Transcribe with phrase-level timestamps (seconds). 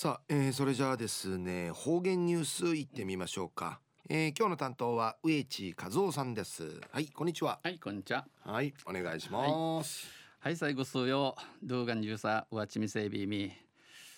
[0.00, 6.80] さあ、えー、それじゃあですね方言ニュースいってみましょうか、えー、今日の担当は植地和夫さんです。
[6.92, 7.58] はいこんにちは。
[7.64, 8.24] はいこんにちは。
[8.44, 10.06] はいお願いします、
[10.38, 11.34] はい、はい、最後数曜
[11.64, 13.50] 動画ニュース上地みせびみ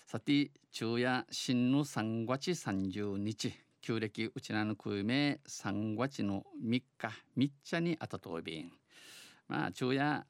[0.07, 3.55] さて昼夜新の3月30日。
[3.81, 6.85] 旧暦うちなのくいめ3月の3日。
[7.39, 8.65] 3日にあたとび。
[8.65, 8.73] ん
[9.49, 10.27] まあ昼夜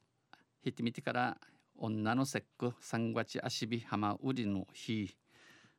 [0.63, 1.37] ひってみてから
[1.75, 2.69] 女の節句。
[2.81, 5.13] 3月足日浜売りの日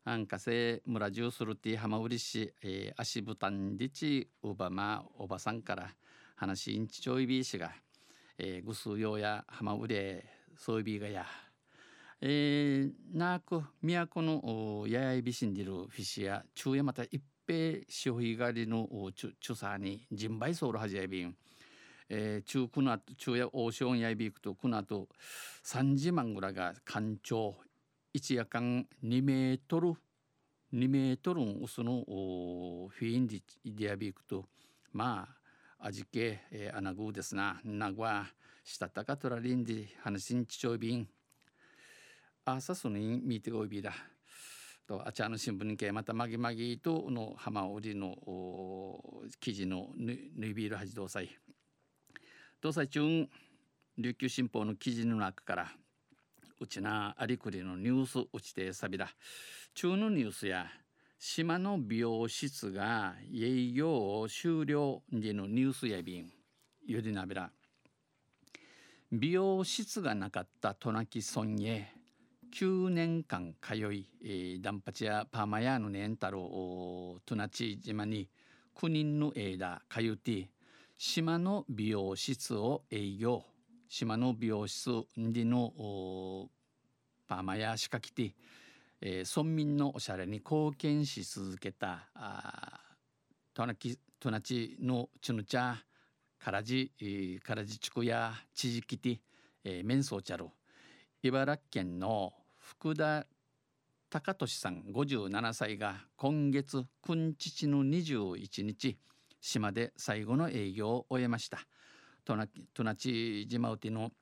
[0.05, 5.91] アンカセ村中するって浜売市、えー、足ぶたんりちうばまおばさんから
[6.35, 7.71] 話んちちょいびいしが、
[8.37, 10.25] えー、ぐすうようや浜売れ
[10.57, 11.25] そういびがや。
[12.21, 21.37] えー、なく都のややいびしんでるフィシや昼夜また一平潮干狩りのちゅさに人売ソウルはじやびん。
[22.09, 25.09] えー、中くな中夜オーションやいびくとくなと
[25.65, 27.55] 3時万ぐらが干潮。
[28.15, 29.95] 一夜間2メートル
[30.75, 34.45] 2メートルうすのフィンディディアビークと
[34.93, 35.29] ま
[35.79, 37.61] あ味気、えー、アナグですな。
[37.65, 38.27] なぐわ
[38.63, 41.09] したたかとらりんで話んちちょいびん。
[42.45, 43.93] あさそに見ておいびだ。
[44.87, 48.15] とあちゃの新聞にけまたまぎまぎとの浜織の
[49.41, 50.13] 記事のぬ
[50.47, 51.31] いびるはじどうさい
[52.61, 53.27] 同祭中
[53.97, 55.73] 琉球新報の記事の中から
[56.63, 59.09] うちなありくりのニュースうちてさびだ。
[59.75, 60.67] 中のニュースや
[61.19, 66.31] 島の美容室が営業終了でのニュースやびん。
[66.87, 67.51] ゆりなびら。
[69.11, 71.89] 美容室がなかった渡名喜村へ
[72.55, 78.29] 9年間通い、えー、ダンパチやパーマヤの年太郎トナチ島に
[78.77, 80.49] 9人の間通って
[80.97, 83.52] 島の美容室を営業。
[83.93, 86.49] 島の美容室での
[87.29, 88.35] パーマや仕掛けて、
[89.03, 92.09] えー、村民のおしゃれに貢献し続けた
[93.53, 95.75] トナキトナチのチヌチャ
[96.43, 99.21] カラジ、えー、カラジ地区や地域で、
[99.63, 100.47] えー、メンソーチャル
[101.23, 103.27] 茨城県の福田
[104.09, 108.97] 高俊さん57歳が今月君父の21日
[109.43, 111.67] 島で最後の営業を終えました。
[112.25, 114.13] トナトナチ島うての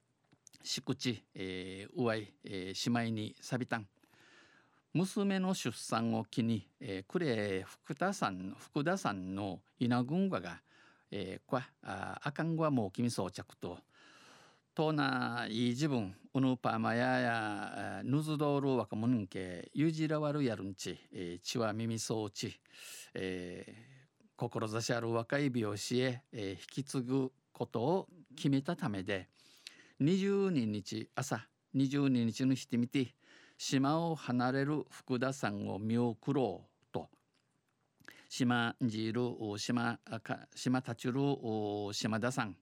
[0.62, 3.86] 敷地、えー、うわい、えー、姉妹にさびたん。
[4.92, 10.60] 娘の出産を機に、えー、クレ福田さん福田さんの稲群馬が、
[11.12, 13.78] えー、こああかんごはもう君装着と。
[14.74, 22.58] とないい自分うぬパーマややぬずどる若者けゆじらわるやるんち、えー、血は耳装置、
[23.14, 29.28] えー、志ある若い美容師へ、えー、引き継ぐことを決めたためで
[30.00, 33.15] 22日朝22日のしてみて
[33.59, 37.10] 島を離れる福田さんを見送ろうと。
[38.31, 39.21] 島じいる
[39.59, 39.98] 島
[40.54, 41.21] 島立ちる
[41.93, 42.56] 島田さん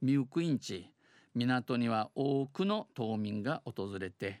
[0.00, 0.94] ミュークインチ
[1.34, 4.40] 港には多くの島民が訪れて、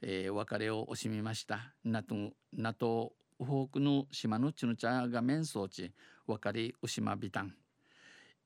[0.00, 1.74] えー、別れを惜しみました。
[1.84, 2.14] なと
[2.54, 5.92] なと多くの島のチヌチャが面相地
[6.26, 7.54] 別れうしまびたん。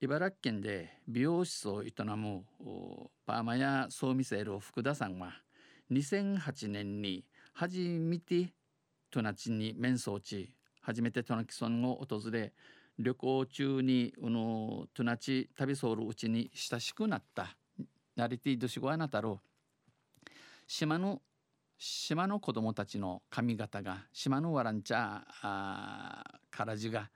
[0.02, 2.42] 茨城県で美容室を営む
[3.26, 5.34] パーマや総ミセール福田さんは
[5.92, 8.54] 2008年に初めて
[9.10, 12.54] トナチに面相地初めてトナキ村を訪れ
[12.98, 17.54] 旅行中にうのトナチ旅ソウルうちに親しくなった
[18.16, 19.38] ナリティドシゴアナタロ
[20.66, 21.20] 島の
[21.76, 27.10] 島の子供たちの髪型が島のワランチャーからじが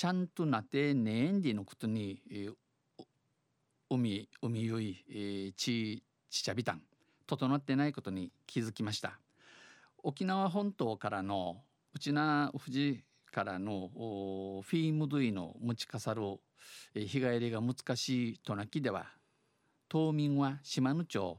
[0.00, 2.54] ちゃんとなってねえんでのことに、えー、
[3.90, 6.80] 海海ゆい、えー、ちちちゃびたん
[7.26, 9.20] 整ってないことに気づきました。
[10.02, 11.58] 沖縄本島からの
[11.92, 16.22] うちな富士からのフィームドゥイの持ちかさる、
[16.94, 19.04] えー、日帰りが難しい渡名喜では
[19.90, 21.38] 島民は島根町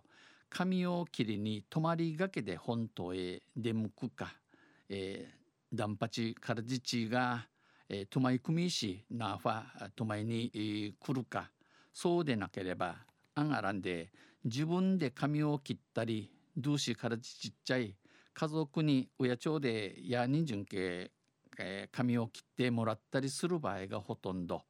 [0.52, 4.36] 神を切りに泊まりがけで本島へ出向くか、
[4.88, 7.48] えー、ダンパチカラジチが
[7.94, 9.64] えー、トマイクミシナファ
[9.98, 11.52] トマイに、来るか
[11.92, 12.96] そうでなければ
[13.36, 14.14] アンアランで
[14.46, 17.98] 自分で髪を切ったりどうしからちっちゃい
[18.34, 21.12] 家族に親町でや人順系、
[21.60, 24.64] えー、髪を切ってもらったりする場合がほとんど、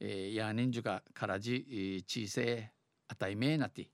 [0.00, 2.72] えー、や人数がからじ、えー、小さい
[3.06, 3.90] 値めなて。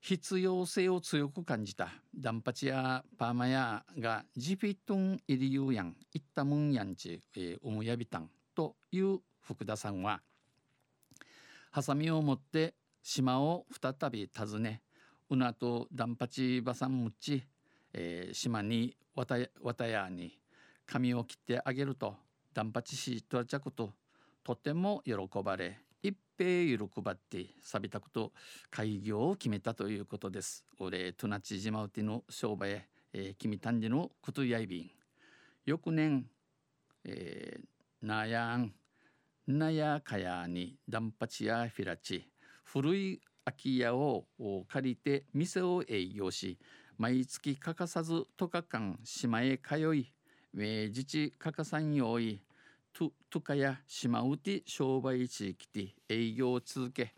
[0.00, 1.88] 必要性を強く感じた。
[2.18, 10.20] ダンパチやパーマヤがジフィトンイリユーヤンイッタムンヤンチ、えー、ウムヤビタンという福田さんは
[11.70, 14.82] ハサミを持って島を再び訪ね
[15.28, 17.44] うなとダンパチバサンムチ、
[17.92, 20.38] えー、島にわたわたやに
[20.86, 22.16] 髪を切ってあげると
[22.54, 23.90] ダンパチシと着と
[24.42, 25.14] とても喜
[25.44, 28.32] ばれ一平喜ばって錆びたこと
[28.70, 30.64] 開業を決めたということです。
[30.78, 34.90] 俺トナチ島うての商売へ、え、君たんじのことやいびん。
[35.66, 36.26] 翌年、
[37.04, 38.72] えー、なやん
[39.46, 42.30] なやかやにダンパチやフィラチ
[42.64, 44.26] 古い空き家を
[44.68, 46.58] 借りて店を営業し
[46.96, 50.12] 毎月欠かさず10日間島へ通い
[50.52, 52.40] 明治地欠かさんよい
[52.92, 57.14] ととかや島うて商売地域で営業を続け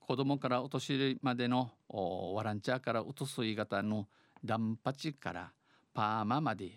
[0.00, 4.08] 子供からお年寄りまでのワランチャーからおとすい型の
[4.44, 5.52] ダンパチから
[5.92, 6.70] パーマまで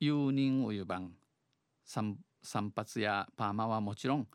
[0.00, 1.12] 有人お湯番
[1.84, 4.28] 散髪やパーマはもちろん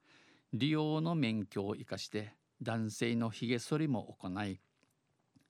[0.51, 4.59] 利用の免許を生かして男性のひげ剃りも行い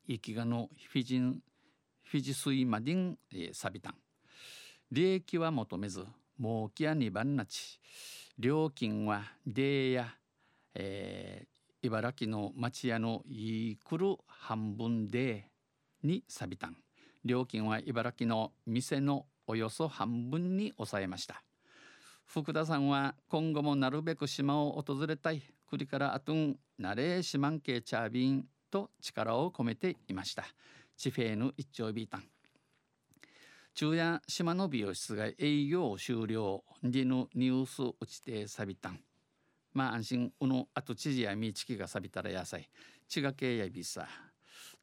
[0.08, 1.42] 生きがのフィジン
[2.04, 3.96] フィジスイマディン、え、サビタン
[4.92, 6.06] 利益は求めず
[6.40, 7.80] 儲けや二番なち
[8.38, 10.08] 料金はデや、
[10.74, 15.50] えー、茨城の町屋のいくる半分で
[16.04, 16.78] にサビタン
[17.24, 21.44] 料金は茨城の店のおよそ半分に抑えました
[22.26, 30.44] 福田さんは今後もなるべく島を訪れたい栗からあとんなれしまんけチャービンと力を込めていました
[30.98, 32.24] チフェーヌ一丁ビータン
[33.76, 39.00] 昼夜島の美容室が営業終了でのニュース落ちてさびたん。
[39.74, 40.32] まあ安心。
[40.40, 42.70] うのあと知事やみちきがさびたら野菜。
[43.08, 44.08] 血がけやびさ。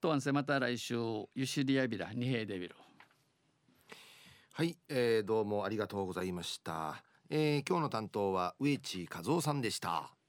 [0.01, 0.97] とあんせまた来週。
[1.35, 2.11] ゆしりやびら。
[2.13, 2.75] 二平デビル
[4.53, 10.20] はい、えー、どうもありがとうございました、えー、今日の担当は植地和夫さんでした。